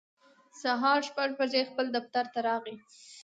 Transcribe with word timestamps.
سهار 0.61 0.99
شپږ 1.09 1.29
بجې 1.39 1.61
خپل 1.69 1.85
دفتر 1.95 2.23
راغی 2.47 2.75